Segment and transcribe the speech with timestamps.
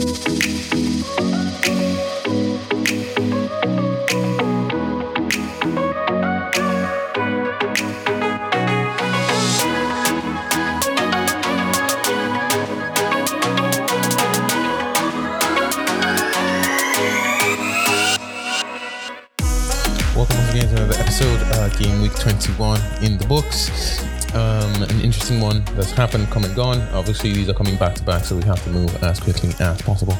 [0.00, 0.40] Uh,
[22.20, 23.79] 21 in the books.
[25.38, 26.80] One that's happened, come and gone.
[26.92, 29.80] Obviously, these are coming back to back, so we have to move as quickly as
[29.80, 30.18] possible.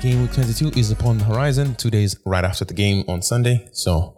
[0.00, 3.68] Game Week 22 is upon the horizon, two days right after the game on Sunday.
[3.72, 4.16] So,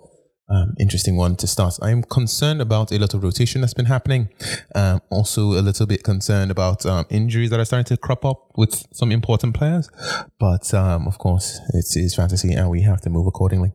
[0.49, 1.75] um, interesting one to start.
[1.83, 4.29] I am concerned about a lot of rotation that's been happening.
[4.77, 8.53] Um, also, a little bit concerned about um, injuries that are starting to crop up
[8.57, 9.91] with some important players.
[10.39, 13.73] But um, of course, it is fantasy and we have to move accordingly.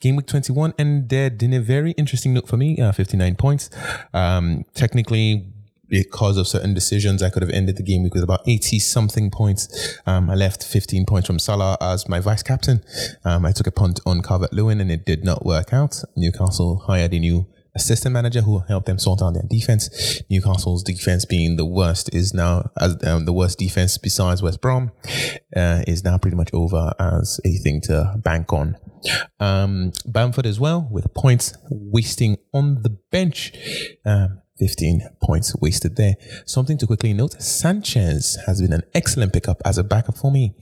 [0.00, 3.68] Game week 21 ended in a very interesting note for me uh, 59 points.
[4.14, 5.54] Um, technically,
[5.88, 9.98] because of certain decisions, I could have ended the game with about 80 something points.
[10.06, 12.82] Um, I left 15 points from Salah as my vice captain.
[13.24, 16.02] Um, I took a punt on Calvert Lewin and it did not work out.
[16.16, 17.46] Newcastle hired a new
[17.78, 20.22] assistant manager who helped them sort out their defense.
[20.30, 24.90] Newcastle's defense being the worst is now as um, the worst defense besides West Brom
[25.56, 28.76] uh, is now pretty much over as a thing to bank on.
[29.38, 33.52] Um, Bamford as well with points wasting on the bench.
[34.04, 36.14] Um, 15 points wasted there.
[36.46, 40.54] Something to quickly note Sanchez has been an excellent pickup as a backup for me.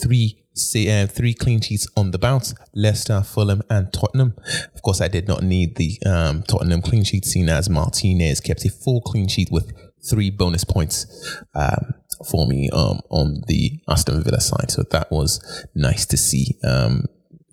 [0.00, 4.34] Three say, uh, three clean sheets on the bounce Leicester, Fulham, and Tottenham.
[4.74, 8.64] Of course, I did not need the um, Tottenham clean sheet, seen as Martinez kept
[8.64, 9.72] a full clean sheet with
[10.08, 11.94] three bonus points um,
[12.28, 14.70] for me um, on the Aston Villa side.
[14.70, 16.58] So that was nice to see.
[16.64, 17.06] Um,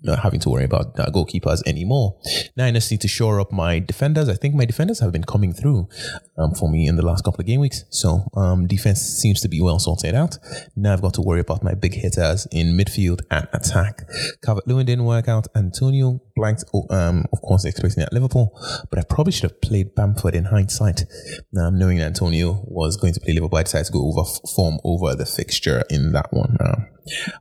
[0.06, 2.18] not having to worry about uh, goalkeepers anymore.
[2.56, 4.28] Now I just need to shore up my defenders.
[4.28, 5.88] I think my defenders have been coming through
[6.38, 7.84] um, for me in the last couple of game weeks.
[7.90, 10.38] So um, defense seems to be well sorted out.
[10.74, 14.08] Now I've got to worry about my big hitters in midfield and attack.
[14.42, 15.46] Calvert Lewin didn't work out.
[15.54, 18.58] Antonio blanked, oh, um, of course, expecting at Liverpool,
[18.90, 21.04] but I probably should have played Bamford in hindsight.
[21.58, 24.78] Um, knowing that Antonio was going to play Liverpool, I decided to go over form
[24.84, 26.56] over the fixture in that one.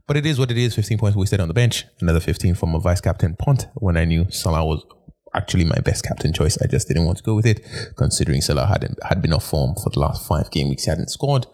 [0.08, 0.76] But it is what it is.
[0.76, 1.86] 15 points wasted on the bench.
[2.00, 4.84] Another 15 from a vice captain punt when I knew Salah was
[5.36, 6.58] actually my best captain choice.
[6.62, 7.62] I just didn't want to go with it,
[7.98, 10.86] considering Salah had had been off form for the last five game weeks.
[10.86, 11.46] He hadn't scored,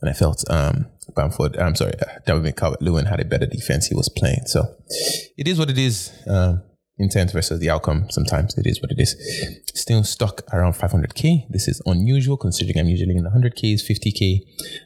[0.00, 1.56] and I felt um, Bamford.
[1.56, 3.86] I'm sorry, uh, David Calvert Lewin had a better defense.
[3.86, 4.74] He was playing, so
[5.36, 6.12] it is what it is.
[6.28, 6.62] Um,
[6.98, 8.08] intent versus the outcome.
[8.10, 9.16] Sometimes it is what it is.
[9.74, 11.46] Still stuck around 500k.
[11.48, 14.40] This is unusual considering I'm usually in the 100ks, 50k.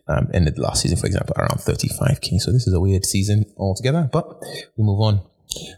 [0.08, 2.38] Um, ended last season, for example, around 35k.
[2.38, 4.08] So this is a weird season altogether.
[4.10, 4.42] But
[4.76, 5.20] we move on.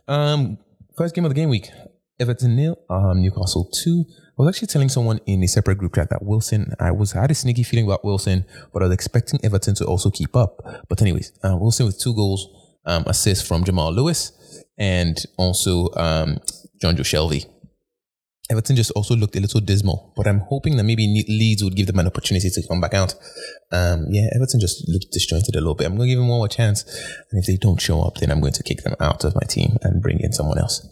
[0.07, 0.59] Um,
[0.97, 1.71] first game of the game week.
[2.21, 4.05] Everton nil, um, Newcastle two.
[4.39, 7.23] I was actually telling someone in a separate group chat that Wilson, I was I
[7.23, 10.61] had a sneaky feeling about Wilson, but I was expecting Everton to also keep up.
[10.91, 12.49] But anyways, uh, Wilson with two goals,
[12.85, 14.33] um, assist from Jamal Lewis
[14.81, 16.39] and also um,
[16.83, 17.45] Jonjo Shelvey.
[18.51, 21.87] Everton just also looked a little dismal, but I'm hoping that maybe Leeds would give
[21.87, 23.15] them an opportunity to come back out.
[23.71, 25.87] Um, yeah, Everton just looked disjointed a little bit.
[25.87, 26.83] I'm going to give them one more chance,
[27.31, 29.47] and if they don't show up, then I'm going to kick them out of my
[29.49, 30.85] team and bring in someone else.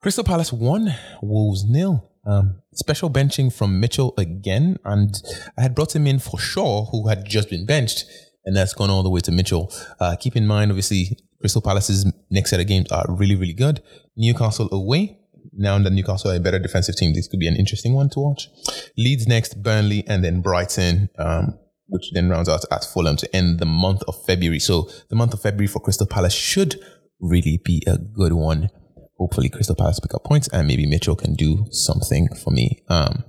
[0.00, 2.12] Crystal Palace won, Wolves nil.
[2.24, 5.20] Um, special benching from Mitchell again, and
[5.58, 8.04] I had brought him in for Shaw, who had just been benched,
[8.44, 9.72] and that's gone all the way to Mitchell.
[9.98, 13.82] Uh, keep in mind, obviously, Crystal Palace's next set of games are really, really good.
[14.16, 15.18] Newcastle away.
[15.52, 18.20] Now that Newcastle are a better defensive team, this could be an interesting one to
[18.20, 18.48] watch.
[18.96, 21.58] Leeds next, Burnley, and then Brighton, um,
[21.88, 24.58] which then rounds out at Fulham to end the month of February.
[24.58, 26.80] So the month of February for Crystal Palace should
[27.20, 28.70] really be a good one.
[29.18, 32.82] Hopefully, Crystal Palace pick up points, and maybe Mitchell can do something for me.
[32.88, 33.24] Um,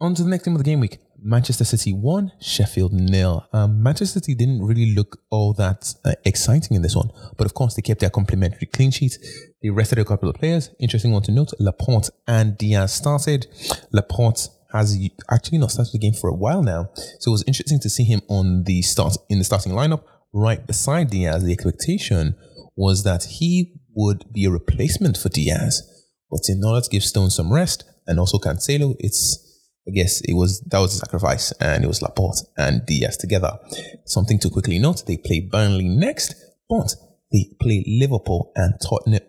[0.00, 0.98] on to the next game of the game week.
[1.24, 3.46] Manchester City won, Sheffield nil.
[3.52, 7.54] Um, Manchester City didn't really look all that uh, exciting in this one, but of
[7.54, 9.18] course they kept their complimentary clean sheet.
[9.62, 10.70] They rested a couple of players.
[10.80, 13.46] Interesting one to note: Laporte and Dias started.
[13.92, 14.98] Laporte has
[15.30, 16.90] actually not started the game for a while now,
[17.20, 20.66] so it was interesting to see him on the start in the starting lineup right
[20.66, 21.44] beside Dias.
[21.44, 22.34] The expectation
[22.74, 25.82] was that he would be a replacement for Dias,
[26.30, 29.51] but in order to give Stone some rest and also Cancelo, it's
[29.86, 33.58] I guess it was that was a sacrifice, and it was Laporte and Dias together.
[34.06, 36.34] Something to quickly note: they play Burnley next,
[36.68, 36.94] but
[37.32, 39.22] they play Liverpool and Tottenham.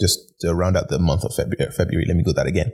[0.00, 2.72] Just to round out the month of February, February, let me go that again.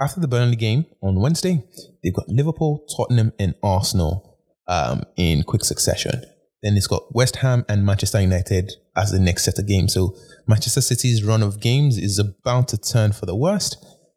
[0.00, 1.62] After the Burnley game on Wednesday,
[2.02, 6.22] they've got Liverpool, Tottenham, and Arsenal um, in quick succession.
[6.62, 9.94] Then it's got West Ham and Manchester United as the next set of games.
[9.94, 10.16] So
[10.46, 13.76] Manchester City's run of games is about to turn for the worst.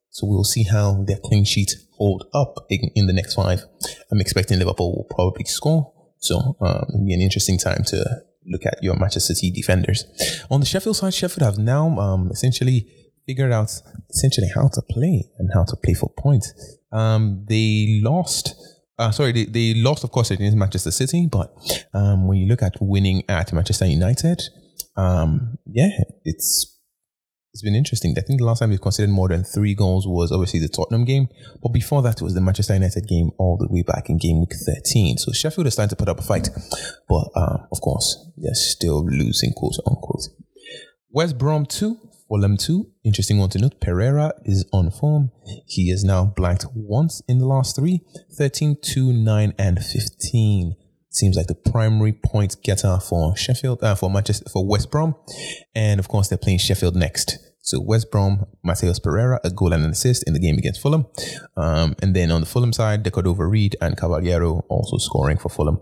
[0.10, 3.60] So we'll see how their clean sheet hold up in, in the next five.
[4.12, 7.98] I'm expecting Liverpool will probably score So um, it'll be an interesting time to
[8.46, 10.06] look at your Manchester City defenders.
[10.50, 12.88] On the Sheffield side, Sheffield have now um, essentially
[13.28, 13.72] figured out
[14.10, 16.54] essentially how to play and how to play for points.
[16.92, 18.56] Um, they lost.
[18.98, 21.28] Uh, sorry, they, they lost, of course, against Manchester City.
[21.32, 21.54] But
[21.94, 24.42] um, when you look at winning at Manchester United,
[24.96, 25.90] um, yeah,
[26.24, 26.80] it's
[27.54, 28.16] it's been interesting.
[28.18, 31.04] I think the last time we've considered more than three goals was obviously the Tottenham
[31.04, 31.28] game,
[31.62, 34.40] but before that it was the Manchester United game all the way back in game
[34.40, 35.18] week 13.
[35.18, 36.50] So Sheffield is starting to put up a fight,
[37.10, 40.28] but uh, of course they're still losing, quote unquote.
[41.10, 41.98] West Brom 2,
[42.30, 42.90] Fulham 2.
[43.04, 43.82] Interesting one to note.
[43.82, 45.32] Pereira is on form.
[45.68, 48.00] He is now blanked once in the last three
[48.38, 50.76] 13, 2, 9, and 15
[51.12, 55.16] seems like the primary point getter for Sheffield, uh, for Manchester, for West Brom,
[55.76, 57.38] and of course they're playing Sheffield next.
[57.64, 61.06] So West Brom, Matheus Pereira, a goal and an assist in the game against Fulham,
[61.56, 65.80] um, and then on the Fulham side, De Cordova-Reid and Cavaleiro also scoring for Fulham.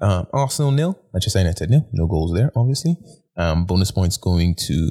[0.00, 2.96] Um, Arsenal nil, Manchester United nil, no goals there, obviously.
[3.36, 4.90] Um, bonus points going to.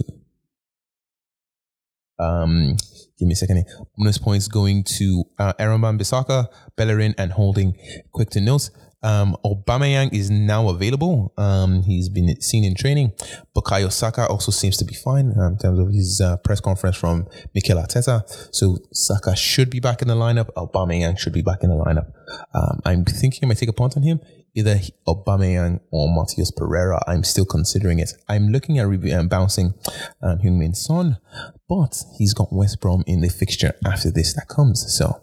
[2.19, 2.75] Um,
[3.19, 3.63] give me a second.
[3.95, 7.77] Bonus points going to uh, Aaron Wan-Bissaka, Bellerin, and Holding.
[8.11, 8.69] Quick to note,
[9.03, 11.33] um, Aubameyang is now available.
[11.37, 13.13] Um, he's been seen in training.
[13.55, 16.95] Bukayo Saka also seems to be fine um, in terms of his uh, press conference
[16.95, 18.23] from Mikel Arteta.
[18.51, 20.49] So Saka should be back in the lineup.
[20.55, 22.11] Aubameyang should be back in the lineup.
[22.53, 24.19] Um, I'm thinking I might take a punt on him.
[24.55, 27.03] Either Aubameyang or Matias Pereira.
[27.07, 28.13] I'm still considering it.
[28.27, 29.75] I'm looking at re- um, bouncing
[30.23, 31.17] um, Heung-Min Son,
[31.69, 34.91] but he's got West Brom in the fixture after this that comes.
[34.97, 35.21] So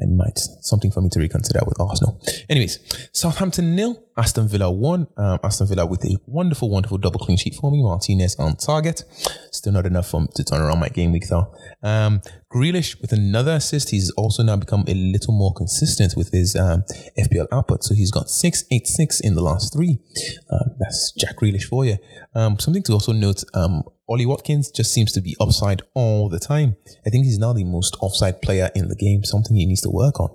[0.00, 2.20] I might something for me to reconsider with Arsenal.
[2.50, 2.80] Anyways,
[3.12, 5.06] Southampton nil, Aston Villa one.
[5.16, 7.80] Um, Aston Villa with a wonderful, wonderful double clean sheet for me.
[7.80, 9.04] Martinez on target.
[9.52, 11.54] Still not enough for, to turn around my game week though.
[11.82, 13.90] Um, Grealish with another assist.
[13.90, 16.82] He's also now become a little more consistent with his um,
[17.16, 17.84] FPL output.
[17.84, 19.98] So he's got six, eight, six in the last three.
[20.50, 21.98] Um, that's Jack Grealish for you.
[22.34, 23.44] Um, something to also note.
[23.54, 26.76] Um, Ollie Watkins just seems to be upside all the time.
[27.06, 29.90] I think he's now the most offside player in the game, something he needs to
[29.90, 30.30] work on.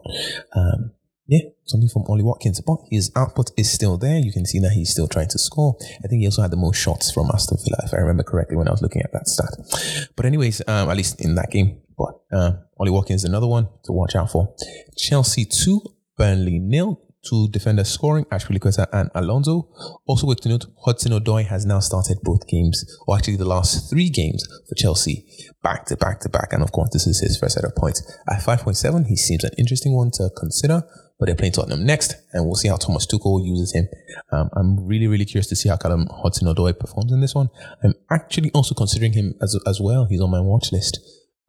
[0.56, 0.92] Um,
[1.28, 4.18] yeah, something from Ollie Watkins, but his output is still there.
[4.18, 5.78] You can see that he's still trying to score.
[6.04, 8.58] I think he also had the most shots from Aston Villa, if I remember correctly,
[8.58, 10.10] when I was looking at that stat.
[10.16, 11.82] But anyways, um, at least in that game.
[11.96, 14.56] But uh, Ollie Watkins, another one to watch out for.
[14.98, 15.82] Chelsea two,
[16.18, 19.70] Burnley nil two defenders scoring, Azpilicueta and Alonso.
[20.06, 23.90] Also, worth to note, Hudson Odoi has now started both games, or actually the last
[23.90, 25.26] three games for Chelsea,
[25.64, 26.54] back to back to back.
[26.54, 28.02] And of course, this is his first set of points.
[28.30, 30.84] At 5.7, he seems an interesting one to consider,
[31.20, 33.88] but they're playing Tottenham next, and we'll see how Thomas Tuchel uses him.
[34.32, 37.50] Um, I'm really, really curious to see how Callum Hudson Odoi performs in this one.
[37.84, 40.06] I'm actually also considering him as, as well.
[40.06, 41.00] He's on my watch list.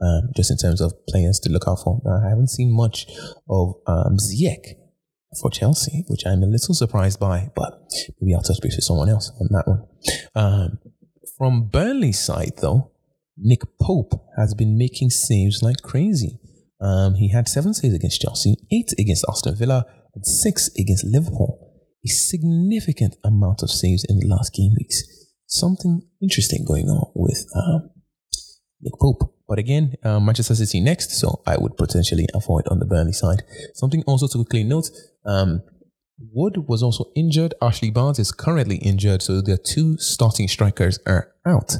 [0.03, 2.01] Um, just in terms of players to look out for.
[2.09, 3.07] I haven't seen much
[3.51, 4.80] of um, Ziyech
[5.39, 7.81] for Chelsea, which I'm a little surprised by, but
[8.21, 9.87] maybe I'll touch base with someone else on that one.
[10.35, 10.79] Um,
[11.39, 12.91] from Burnley's side, though,
[13.37, 16.39] Nick Pope has been making saves like crazy.
[16.81, 19.85] Um, he had seven saves against Chelsea, eight against Aston Villa,
[20.15, 21.69] and six against Liverpool.
[22.05, 25.03] A significant amount of saves in the last game weeks.
[25.47, 27.91] Something interesting going on with um,
[28.81, 29.35] Nick Pope.
[29.51, 33.43] But again, um, Manchester City next, so I would potentially avoid on the Burnley side.
[33.75, 34.89] Something also to quickly note
[35.27, 35.63] um,
[36.33, 37.55] Wood was also injured.
[37.61, 41.79] Ashley Barnes is currently injured, so the two starting strikers are out.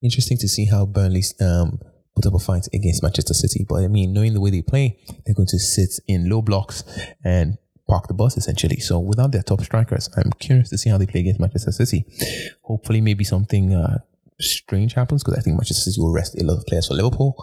[0.00, 1.80] Interesting to see how Burnley um,
[2.14, 3.66] put up a fight against Manchester City.
[3.68, 6.84] But I mean, knowing the way they play, they're going to sit in low blocks
[7.24, 8.78] and park the bus essentially.
[8.78, 12.04] So without their top strikers, I'm curious to see how they play against Manchester City.
[12.62, 13.98] Hopefully, maybe something uh,
[14.40, 17.34] strange happens because I think Manchester City will rest a lot of players for Liverpool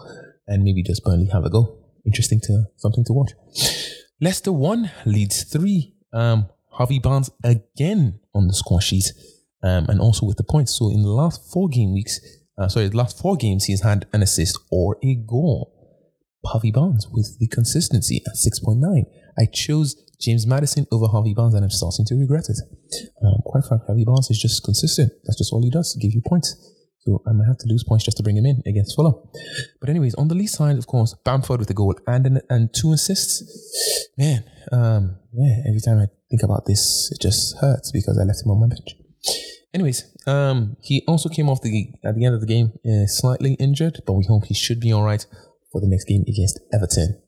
[0.46, 1.78] and maybe just Burnley have a go.
[2.04, 3.32] Interesting to something to watch.
[4.20, 5.94] Leicester one, Leeds three.
[6.12, 9.12] Um, Harvey Barnes again on the score sheet,
[9.62, 10.78] um, and also with the points.
[10.78, 12.20] So in the last four game weeks,
[12.56, 15.74] uh, sorry, the last four games, he's had an assist or a goal.
[16.44, 19.04] Harvey Barnes with the consistency at 6.9.
[19.38, 22.58] I chose James Maddison over Harvey Barnes and I'm starting to regret it.
[23.22, 25.12] Um, quite frankly, Harvey Barnes is just consistent.
[25.24, 26.56] That's just all he does, give you points.
[27.08, 29.14] So I might have to lose points just to bring him in against Fulham.
[29.80, 32.68] But anyways, on the Leeds side, of course, Bamford with a goal and an, and
[32.74, 33.42] two assists.
[34.18, 38.44] Man, um, yeah, every time I think about this, it just hurts because I left
[38.44, 38.94] him on my bench.
[39.72, 43.54] Anyways, um, he also came off the at the end of the game uh, slightly
[43.54, 45.24] injured, but we hope he should be all right
[45.72, 47.22] for the next game against Everton.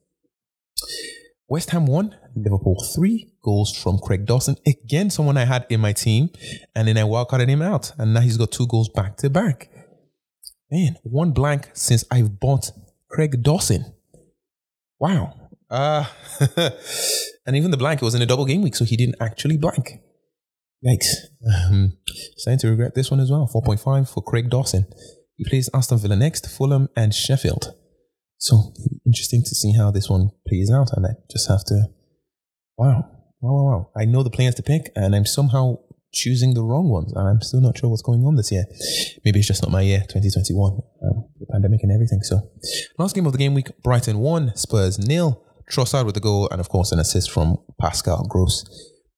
[1.50, 4.54] West Ham won, Liverpool three goals from Craig Dawson.
[4.64, 6.30] Again, someone I had in my team,
[6.76, 9.68] and then I wildcarded him out, and now he's got two goals back to back.
[10.70, 12.70] Man, one blank since I've bought
[13.08, 13.84] Craig Dawson.
[15.00, 15.34] Wow.
[15.68, 16.04] Uh,
[17.44, 19.56] and even the blank, it was in a double game week, so he didn't actually
[19.56, 19.98] blank.
[20.86, 21.14] Yikes.
[21.68, 21.98] Um,
[22.36, 23.50] starting to regret this one as well.
[23.52, 24.86] 4.5 for Craig Dawson.
[25.34, 27.74] He plays Aston Villa next, Fulham, and Sheffield.
[28.40, 30.88] So it'll be interesting to see how this one plays out.
[30.94, 31.84] And I just have to,
[32.78, 33.04] wow,
[33.40, 33.90] wow, wow, wow.
[33.94, 35.76] I know the players to pick, and I'm somehow
[36.12, 37.12] choosing the wrong ones.
[37.12, 38.64] And I'm still not sure what's going on this year.
[39.24, 42.22] Maybe it's just not my year, 2021, um, the pandemic and everything.
[42.22, 42.40] So,
[42.98, 45.44] last game of the game week Brighton 1, Spurs nil.
[45.70, 48.64] Trossard with the goal, and of course, an assist from Pascal Gross.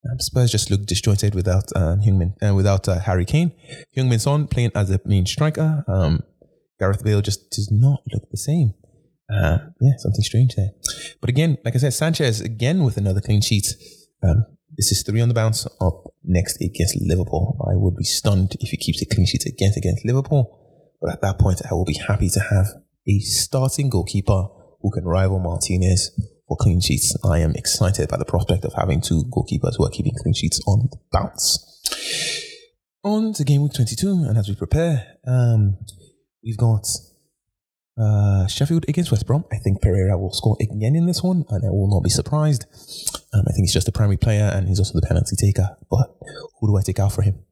[0.04, 3.52] Um, Spurs just looked disjointed without uh, Heung-min, uh, without uh, Harry Kane.
[3.96, 5.82] Heung-min Son playing as a main striker.
[5.88, 6.24] Um,
[6.78, 8.74] Gareth Bale just does not look the same.
[9.32, 10.70] Uh, yeah, something strange there.
[11.20, 13.66] But again, like I said, Sanchez again with another clean sheet.
[14.22, 14.46] Um,
[14.76, 17.56] this is three on the bounce up next against Liverpool.
[17.68, 20.58] I would be stunned if he keeps a clean sheet against against Liverpool.
[21.00, 22.66] But at that point, I will be happy to have
[23.08, 24.46] a starting goalkeeper
[24.80, 26.10] who can rival Martinez
[26.46, 27.16] for clean sheets.
[27.24, 30.60] I am excited by the prospect of having two goalkeepers who are keeping clean sheets
[30.66, 31.68] on the bounce.
[33.04, 35.76] On to game week 22, and as we prepare, um,
[36.44, 36.86] we've got
[37.98, 39.44] uh, Sheffield against West Brom.
[39.52, 42.66] I think Pereira will score again in this one, and I will not be surprised.
[43.34, 45.76] Um, I think he's just the primary player, and he's also the penalty taker.
[45.90, 46.14] But
[46.60, 47.44] who do I take out for him?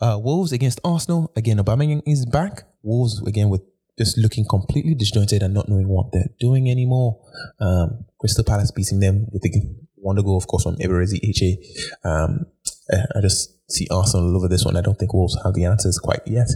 [0.00, 1.32] Uh, Wolves against Arsenal.
[1.36, 2.64] Again, Aubameyang is back.
[2.82, 3.62] Wolves again with
[3.98, 7.20] just looking completely disjointed and not knowing what they're doing anymore.
[7.60, 9.52] Um, Crystal Palace beating them with the
[9.96, 11.92] wonder goal, of course, from Eberechi Eze.
[12.04, 12.46] Um,
[12.92, 14.76] I just see Arsenal over this one.
[14.76, 16.48] I don't think Wolves have the answers quite yet.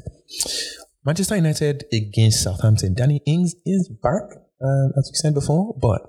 [1.05, 2.95] Manchester United against Southampton.
[2.95, 4.23] Danny Ings is back,
[4.62, 6.02] um, as we said before, but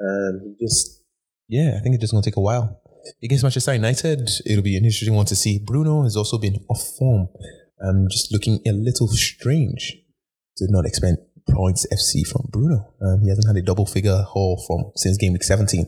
[0.00, 1.02] um, just
[1.48, 2.80] yeah, I think it's just to take a while.
[3.22, 5.58] Against Manchester United, it'll be an interesting one to see.
[5.58, 7.28] Bruno has also been off form,
[7.84, 9.98] um, just looking a little strange
[10.56, 11.18] did not expect
[11.50, 12.94] points FC from Bruno.
[13.02, 15.86] Um, he hasn't had a double figure haul from since game week 17,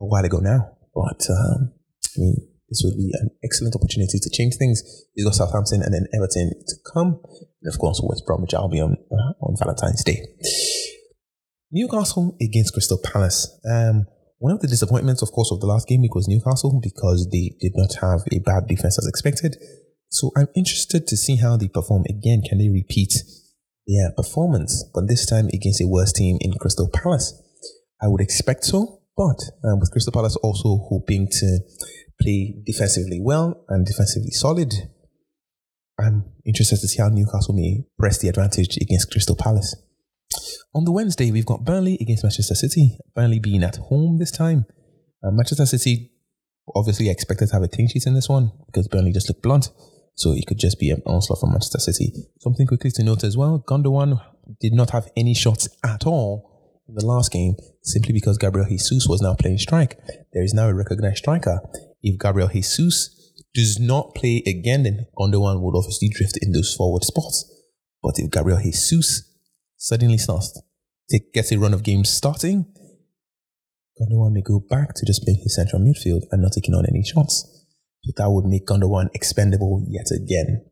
[0.00, 0.76] a while ago now.
[0.94, 1.72] But um,
[2.16, 4.80] I mean, this would be an excellent opportunity to change things.
[5.14, 7.20] He's got Southampton and then Everton to come,
[7.60, 10.24] and of course West Bromwich Albion uh, on Valentine's Day.
[11.70, 13.52] Newcastle against Crystal Palace.
[13.68, 14.06] Um,
[14.38, 17.52] one of the disappointments, of course, of the last game week was Newcastle because they
[17.60, 19.56] did not have a bad defense as expected.
[20.08, 22.42] So I'm interested to see how they perform again.
[22.42, 23.12] Can they repeat
[23.86, 27.34] their performance, but this time against a worse team in Crystal Palace.
[28.00, 31.58] I would expect so, but um, with Crystal Palace also hoping to
[32.22, 34.72] play defensively well and defensively solid,
[35.98, 39.76] I'm interested to see how Newcastle may press the advantage against Crystal Palace.
[40.74, 42.98] On the Wednesday, we've got Burnley against Manchester City.
[43.14, 44.64] Burnley being at home this time.
[45.22, 46.10] Uh, Manchester City
[46.74, 49.68] obviously expected to have a clean sheet in this one because Burnley just looked blunt.
[50.14, 52.12] So it could just be an onslaught from Manchester City.
[52.40, 54.20] Something quickly to note as well Gundogan
[54.60, 59.06] did not have any shots at all in the last game simply because Gabriel Jesus
[59.08, 59.98] was now playing strike.
[60.32, 61.60] There is now a recognized striker.
[62.02, 67.04] If Gabriel Jesus does not play again, then Gundogan would obviously drift in those forward
[67.04, 67.48] spots.
[68.02, 69.30] But if Gabriel Jesus
[69.76, 70.60] suddenly starts,
[71.34, 72.66] gets a run of games starting,
[74.00, 77.04] Gundogan may go back to just playing his central midfield and not taking on any
[77.04, 77.66] shots.
[78.04, 80.64] So that would make Gundogan expendable yet again.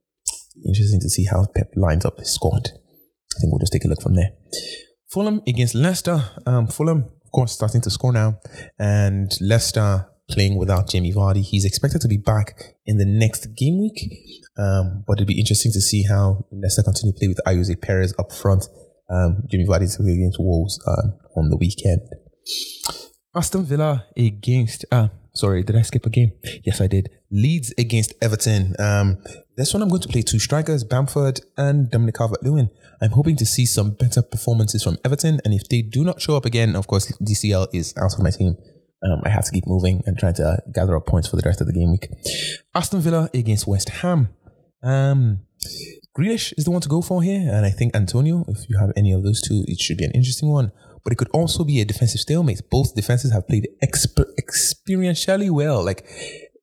[0.67, 2.69] Interesting to see how Pep lines up his squad.
[2.69, 4.33] I think we'll just take a look from there.
[5.11, 6.23] Fulham against Leicester.
[6.47, 8.41] Um, Fulham, of course, starting to score now,
[8.79, 11.43] and Leicester playing without Jamie Vardy.
[11.43, 14.01] He's expected to be back in the next game week,
[14.59, 18.15] um, but it'll be interesting to see how Leicester continue to play with Ayoze Perez
[18.19, 18.67] up front.
[19.11, 22.01] Um, Jamie Vardy is against Wolves uh, on the weekend.
[23.35, 26.33] Aston Villa against uh, Sorry, did I skip a game?
[26.65, 27.09] Yes, I did.
[27.31, 28.75] Leeds against Everton.
[28.81, 29.23] Um,
[29.57, 32.71] this one I'm going to play two strikers, Bamford and Dominic Calvert-Lewin.
[33.01, 36.37] I'm hoping to see some better performances from Everton, and if they do not show
[36.37, 38.57] up again, of course, DCL is out of my team.
[39.03, 41.61] Um, I have to keep moving and trying to gather up points for the rest
[41.61, 42.09] of the game week.
[42.75, 44.29] Aston Villa against West Ham.
[44.83, 45.41] Um,
[46.17, 48.45] Grealish is the one to go for here, and I think Antonio.
[48.49, 50.73] If you have any of those two, it should be an interesting one
[51.05, 52.63] but it could also be a defensive stalemate.
[52.71, 55.85] Both defenses have played exper- experientially well.
[55.85, 56.07] Like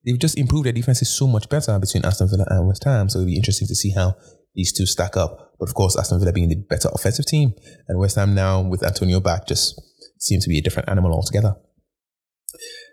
[0.04, 3.08] they've just improved their defenses so much better between Aston Villa and West Ham.
[3.08, 4.14] So it'll be interesting to see how
[4.54, 5.54] these two stack up.
[5.58, 7.54] But of course, Aston Villa being the better offensive team,
[7.88, 9.80] and West Ham now with Antonio back just
[10.18, 11.56] seems to be a different animal altogether.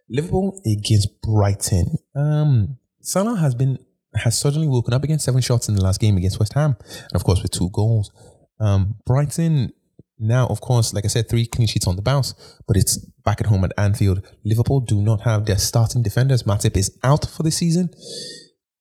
[0.09, 1.97] Liverpool against Brighton.
[2.15, 3.79] Um, Salah has been
[4.15, 7.15] has suddenly woken up against seven shots in the last game against West Ham, and
[7.15, 8.11] of course with two goals.
[8.59, 9.73] Um, Brighton
[10.17, 12.33] now, of course, like I said, three clean sheets on the bounce,
[12.67, 14.25] but it's back at home at Anfield.
[14.45, 16.43] Liverpool do not have their starting defenders.
[16.43, 17.89] Matip is out for the season.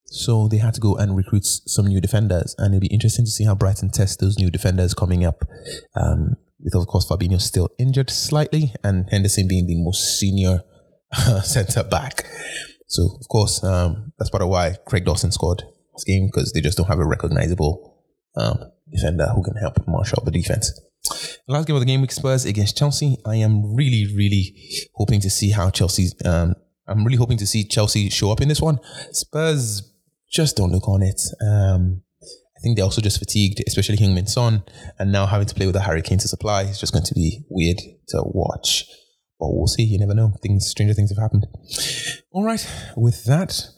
[0.05, 2.55] So they had to go and recruit some new defenders.
[2.57, 5.45] And it'll be interesting to see how Brighton test those new defenders coming up
[5.97, 10.63] um, with of course Fabinho still injured slightly and Henderson being the most senior
[11.45, 12.27] centre back.
[12.87, 15.63] So of course, um, that's part of why Craig Dawson scored
[15.95, 17.97] this game because they just don't have a recognizable
[18.37, 18.59] um,
[18.91, 20.73] defender who can help marshal the defense.
[21.47, 23.19] The last game of the game week Spurs against Chelsea.
[23.27, 24.55] I am really, really
[24.95, 26.15] hoping to see how Chelsea's.
[26.25, 26.55] Um,
[26.87, 28.79] I'm really hoping to see Chelsea show up in this one.
[29.13, 29.93] Spurs
[30.31, 31.21] just don't look on it.
[31.43, 34.63] Um, I think they're also just fatigued, especially Heung-min Son,
[34.99, 37.15] and now having to play with a Harry Kane to supply is just going to
[37.15, 37.79] be weird
[38.09, 38.87] to watch.
[39.45, 39.83] But we'll see.
[39.83, 40.33] You never know.
[40.41, 41.47] Things, stranger things have happened.
[42.33, 42.67] All right.
[42.97, 43.69] With that,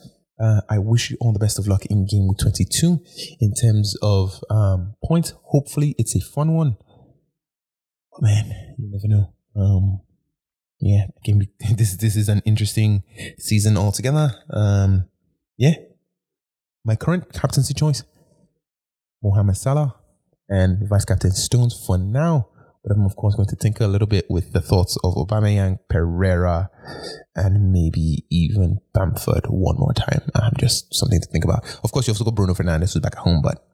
[0.40, 3.00] uh, I wish you all the best of luck in game week 22
[3.40, 5.35] in terms of um, points.
[5.46, 6.76] Hopefully, it's a fun one.
[8.12, 9.35] But man, you never know.
[9.56, 10.02] Um,
[10.78, 11.42] yeah, game
[11.76, 13.02] this this is an interesting
[13.40, 14.30] season altogether.
[14.50, 15.08] Um,
[15.58, 15.75] yeah,
[16.85, 18.04] my current captaincy choice:
[19.20, 19.96] Mohamed Salah
[20.49, 22.50] and vice captain Stones for now.
[22.87, 25.81] But I'm of course going to tinker a little bit with the thoughts of Aubameyang,
[25.88, 26.71] Pereira,
[27.35, 30.23] and maybe even Bamford one more time.
[30.37, 31.64] Um, just something to think about.
[31.83, 33.66] Of course, you also got Bruno Fernandes who's back at home, but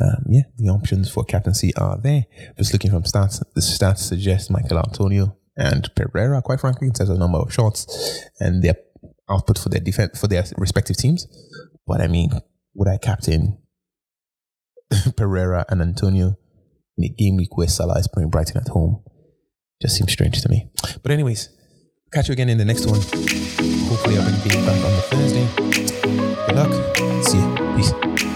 [0.00, 2.26] um, yeah, the options for captaincy are there.
[2.58, 7.08] Just looking from stats, the stats suggest Michael Antonio and Pereira, quite frankly, in terms
[7.08, 8.76] of number of shots and their
[9.30, 11.26] output for their defense for their respective teams.
[11.86, 12.30] But I mean,
[12.74, 13.58] would I captain
[15.16, 16.36] Pereira and Antonio
[17.02, 19.02] in a game week where Salah is playing Brighton at home.
[19.80, 20.68] Just seems strange to me.
[21.02, 21.48] But anyways,
[22.12, 23.00] catch you again in the next one.
[23.88, 25.46] Hopefully I'll be back on the Thursday.
[26.46, 27.24] Good luck.
[27.24, 27.76] See you.
[27.76, 28.29] Peace.